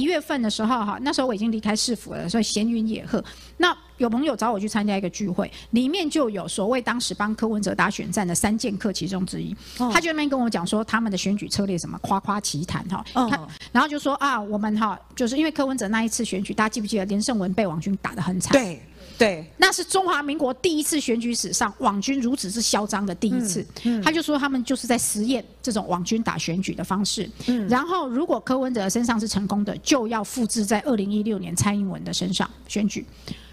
[0.00, 3.22] 一月份的时候哈，那时候我已经离开市府了，所以闲云野鹤。
[3.58, 18.52] 那有朋友找我去参加一个聚会，里面就有所谓当时帮柯文哲打选战的三剑客其中之一，哦、他就那边跟我讲说他们的选举策略什么夸夸其谈哈，哦、然后就说啊，我们哈就是因为柯文哲那一次选举，大家记不记得连胜文被王军打得很惨？
[18.52, 18.80] 对。
[19.18, 23.60] 对，那是中华民国第一次选举史上网军如此之嚣张的第一次。
[23.84, 27.28] 嗯嗯、他就说他们就是在实验这种网军打选举的方式。
[27.46, 33.06] 嗯、然后如果柯文哲身上是成功的，就要复制在二零一六年蔡英文的身上选举。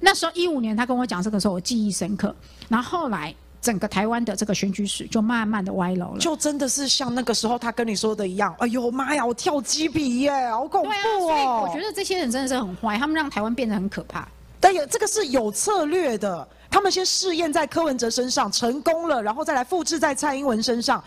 [0.00, 2.34] 那时候一五年他跟我讲这个时候，我记忆深刻。
[2.68, 6.18] 然后后来整个台湾的这个选举史就慢慢的歪楼了。
[6.20, 10.92] 就真的是像那个时候他跟你说的一样，哎呦妈呀，我跳鸡皮耶，好恐怖哦！
[10.92, 14.28] 啊，所以我觉得这些人真的是很坏，他们让台湾变得很可怕。
[14.60, 21.02] 但有这个是有策略的，他们先试验在柯文哲身上成功了，然后再来复制在蔡英文身上。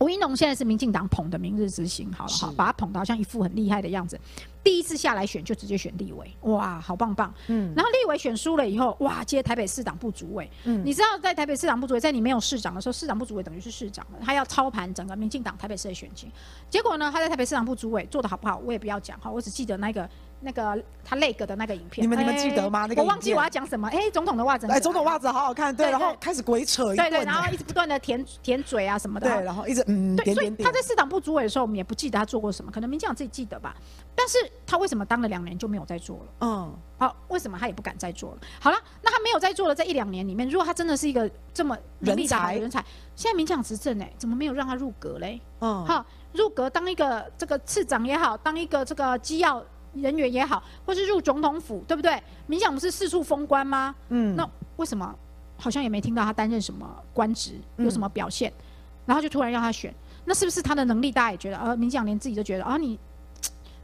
[0.00, 4.16] 吴怡农现在是民进党捧的明日之星，好了哈，把他捧得好像一副很厉害的样子。
[4.62, 7.34] 第一次下来选就直接选立委，哇，好棒棒。
[7.48, 10.48] 嗯，然后立委选输了以后，哇，接台北市长部主委。
[10.62, 16.30] 嗯，你知道在台北市长部主委，在你没有市长的时候，市长部主委等于是市长了，他要操盘整个民进党台北市的选情。
[16.70, 20.08] 结果呢，他在台北市长部主委做的好不好，我也不要讲哈，我只记得那个。
[20.40, 22.86] 那个他那个的那个影片，你们你们记得吗？
[22.86, 23.88] 那个我忘记我要讲什么。
[23.88, 33.74] 哎，总统的袜子，哎，总统袜子好好看，对，然后开始鬼扯，对对，然后一直不断的舔舔嘴啊什么的，对，然后一直嗯，对，所以他在市党部主委的时候，我们也不记得他做过什么，可能民进党自己记得吧。
[34.14, 36.24] 但是他为什么当了两年就没有再做了？
[36.40, 38.38] 嗯，好，为什么他也不敢再做了？
[38.60, 42.84] 好了，那他没有再做了，在一两年里面，如果他真的是一个这么人才人才，
[43.16, 45.40] 现在民进党执政哎，怎么没有让他入阁嘞？
[45.60, 49.64] 嗯，好，入阁当一个这个次长也好，当一个这个机要。
[49.94, 52.20] 人员也好，或是入总统府，对不对？
[52.46, 53.94] 民进党不是四处封官吗？
[54.08, 55.14] 嗯，那为什么
[55.56, 58.50] 好像也没听到他担任什么官职，有什么表现？
[58.50, 58.62] 嗯、
[59.06, 61.10] 然后就突然让他选，那是不是他的能力？
[61.10, 62.98] 大家也觉得，呃，民进党连自己都觉得啊，你。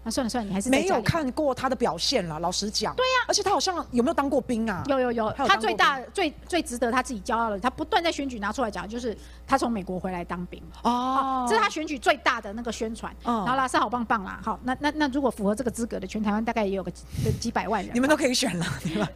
[0.05, 2.39] 那、啊、算了算了，你还是没有看过他的表现了。
[2.39, 4.85] 老实讲，对呀、啊，而且他好像有没有当过兵啊？
[4.87, 13.11] 有有有，他，他最大最最值得他自己骄傲的，他不断在选举拿出来讲，就是他从美国回来当兵哦，哦，这是他选举最大的那个宣传。
[13.25, 14.39] 哦，好啦，是好棒棒啦。
[14.45, 17.05] 好，那那那如果符合这个资格的，全台湾大概也有个几
[17.41, 19.09] 几百万人，你们都可以选了， 对吧？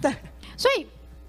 [0.00, 0.14] 对，
[0.56, 0.86] 所以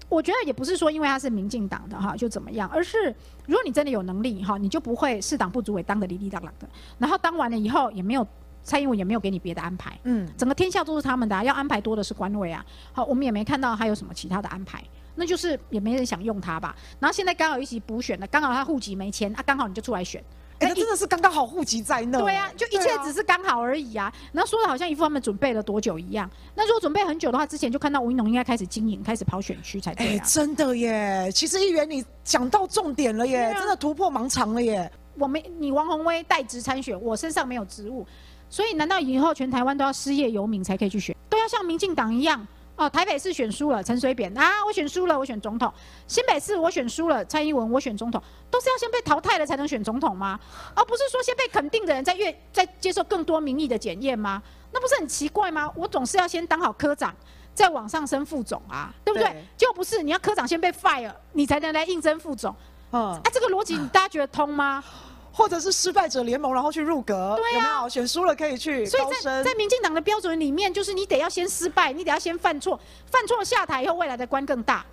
[0.08, 3.12] 我觉得也不是说因为他是民进党的哈就怎么样，而是
[3.46, 8.24] 如果你真的有能力哈，你就不会市党部主委当的哩哩当当的，然后当完了以后也没有。
[8.62, 12.64] 蔡英文也没有给你别的安排，嗯，整个天下都是他们的、啊，要安排多的是官位啊。
[12.92, 16.76] 好，我们也没看到还有什么其他的安排，那就是也没人想用他吧。
[17.00, 20.22] 然后现在刚好一起补选了，刚好他户籍没迁啊，刚好你就出来选，
[20.58, 22.20] 哎、欸，真的是刚刚好户籍在那。
[22.20, 24.12] 对啊，就一切只是刚好而已啊。
[24.32, 26.28] 然后说的好像一副他们准备了多久一样。
[26.54, 30.30] 那如果准备很久的话，之前就看到吴一农应该开始经营，开始跑选区才对啊、欸。
[30.30, 34.90] 真的耶，其实议员你讲到重点了耶，啊、真的突破盲肠了耶。
[35.16, 38.06] 我没你王宏威代职参选，我身上没有职务。
[38.50, 41.16] 所以，难道以后全台湾都要失业游民才可以去选？
[41.28, 42.88] 都要像民进党一样哦？
[42.88, 45.70] 台北市选输了，陈水扁啊，我选输了，我选总统；
[46.06, 50.38] 新北市我选输了，蔡英文我选总统，都是要先被淘汰了才能选总统吗？
[50.74, 54.42] 而不是说先被肯定的人在越在接受更多民意的检验吗？
[54.72, 55.70] 那不是很奇怪吗？
[55.74, 57.14] 我总是要先当好科长，
[57.54, 59.28] 再往上升副总啊，对不对？
[59.28, 62.54] 对就不是你要科长先被 fire，你才能来应征副总。
[62.92, 64.82] 嗯，哎、啊，这个逻辑你大家觉得通吗？
[65.38, 68.84] 或者是失败者联盟，然后去入阁，对啊，有没有选输了可以去？
[68.84, 74.84] 所以在在民进党的标准里面，就是你得要先失败，你得要先犯错，犯错下台以后，未来的官更大。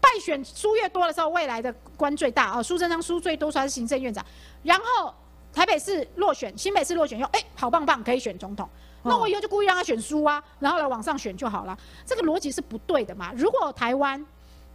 [0.00, 2.62] 败选输越多的时候，未来的官最大啊。
[2.62, 4.24] 苏贞昌输最多，算是行政院长。
[4.62, 5.14] 然后
[5.52, 8.66] 台北市落选，新北市落选以后，哎，好棒棒，可以选总统。
[9.02, 11.78] 那我以后就故意让他选输啊，然后来往上选就好了。
[12.06, 13.34] 这个逻辑是不对的嘛？
[13.36, 14.24] 如果台湾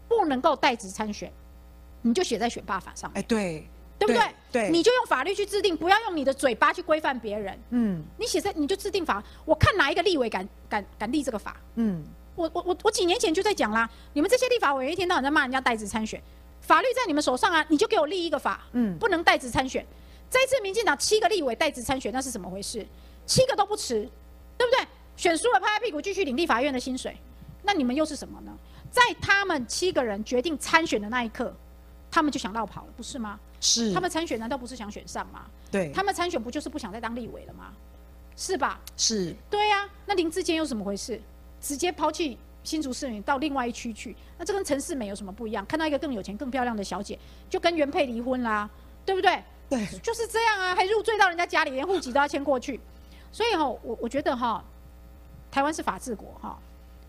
[0.08, 1.34] 不能够代职参选，
[2.04, 3.20] 你就写在选罢法上面。
[3.20, 3.68] 哎，对。
[3.98, 4.22] 对不对？
[4.52, 7.60] 对，你就用法律去制定，不要用你的嘴巴去规范别人。
[7.72, 11.58] 嗯，你写在你就制定法，我看哪一个立委敢敢敢立这个法。
[11.76, 12.04] 嗯，
[12.36, 16.22] 我我我我几年前就在讲啦，你们这些立法委员一天到晚在骂人家代职参选，
[16.62, 19.86] 法律在你们手上啊，你就给我立一个法，嗯，不能代职参选。
[20.30, 22.86] 这一次民进党七个立委代职参选，那是怎么回事？
[23.26, 24.10] 七个都不迟，
[24.58, 24.86] 对不对？
[25.16, 27.16] 选输了拍拍屁股继续领立法院的薪水，
[27.64, 28.52] 那你们又是什么呢？
[28.92, 31.56] 在他们七个人决定参选的那一刻，
[32.16, 33.38] 他们就想绕跑了，不是吗？
[33.60, 35.48] 是，他们参选难道不是想选上吗？
[35.70, 37.74] 对，他们参选不就是不想再当立委了吗？
[38.38, 38.80] 是吧？
[38.96, 39.90] 是，对呀、啊。
[40.06, 41.22] 那林志坚又怎么回事？
[41.60, 45.66] 直接抛弃新竹市民到另外一区去，那这跟陈世美有什么不一样？
[45.66, 47.20] 看到一个更有钱、更漂亮的小姐，
[47.50, 48.70] 就跟原配离婚啦，
[49.06, 49.44] 对不对？
[49.70, 52.80] 对，就是这样啊，还入赘到人家家里，连户籍都要迁过去。
[53.30, 54.64] 所以哈，我我觉得哈，
[55.52, 56.58] 台湾是法治国哈。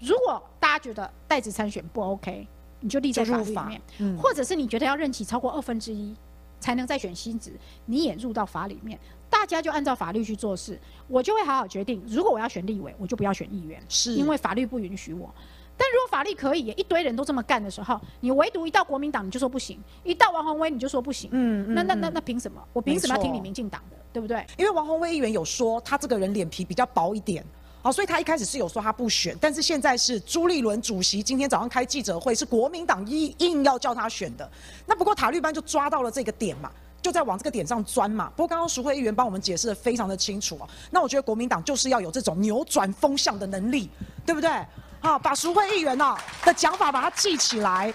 [0.00, 2.48] 如果大家觉得代职参选不 OK，
[2.86, 6.14] 你就立在法律里面，嗯、或者是你觉得要任期超过二分之一。
[6.58, 7.52] 才能再选新职，
[7.84, 8.98] 你也入到法里面。
[9.28, 12.02] 大家就按照法律去做事，我就会好好决定。
[12.08, 15.32] 如果我要选立委，我就不要选议员，是因为法律不允许我。
[15.76, 21.28] 但如果法律可以，一堆人都这么干的时候，你唯独一到国民党你就说不行，一到王宏威你就说不行。
[21.30, 22.60] 嗯，那那那那凭什么？
[22.72, 23.96] 我凭什么要听你民进党的？
[24.10, 24.44] 对不对？
[24.56, 27.44] 因为王宏威议员有说他这个人脸皮比较薄一点，
[27.86, 34.50] 好，所以他一开始是有说他不选，但是现在是朱立伦主席今天早上开记者会，是国民党硬硬要叫他选的。
[34.86, 36.68] 那不过塔绿班就抓到了这个点嘛。
[37.00, 38.28] 就在往这个点上钻嘛。
[38.34, 40.68] 不过刚刚淑慧议员帮我们解释得非常的清楚哦。
[40.90, 43.88] 那我觉得国民党就是要有这种扭转风向的能力，
[44.24, 44.50] 对不对？
[44.98, 47.94] 好，把淑慧议员呢的讲法把它记起来，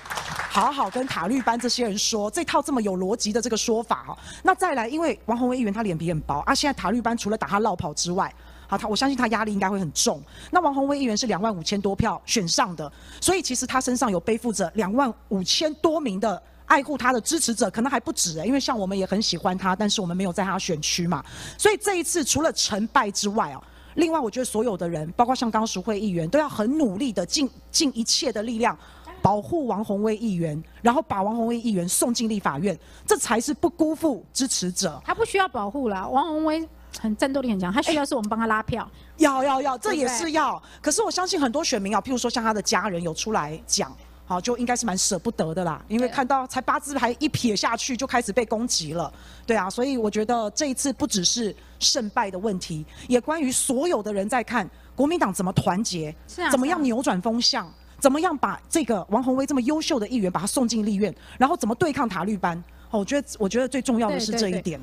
[0.50, 4.18] 好好跟塔绿班这些人说这套这么有逻辑的这个说法哈。
[4.44, 8.34] 那再来，因为王宏威议员他脸皮很薄啊，现在塔绿班除了打他落跑之外，
[8.72, 10.24] 好，他我相信他压力应该会很重。
[10.50, 12.90] 那王宏威议员是两万五千多票选上的，
[13.20, 16.42] 所以其实他身上有背负着两万五千多名的。
[16.68, 21.22] 爱护他的支持者可能还不止哎，因为像我们也很喜欢他，但是我们没有在他选区嘛，
[21.58, 23.62] 所以这一次除了成败之外哦，
[23.96, 28.78] 另外我觉得所有的人，包括像刚刚淑慧议员，都要很努力的尽尽一切的力量
[29.22, 35.02] 保护王宏威议员，然后把王宏威议员送进立法院，这才是不辜负支持者。
[35.04, 36.66] 他不需要保护啦，王宏威
[37.00, 38.90] 很战斗力很强，他需要是我们帮他拉票。
[39.18, 40.62] 要要要，这也是要。
[40.82, 43.92] 可是我相信很多选民啊，譬如说像他的家人有出来讲。
[44.24, 49.12] 好，就应该是蛮舍不得的啦，因为看到才八字牌一撇下去就开始被攻击了，
[49.46, 56.16] 对啊，所以我觉得这一次不只是胜败的问题，也关于所有的人在看国民党怎么团结，
[56.50, 62.64] 怎么样扭转风向，怎么样把这个王宏威这么优秀的议员把他送进立院，然后怎么对抗塔绿班。
[62.90, 64.82] 哦，我觉得我觉得最重要的是这一点。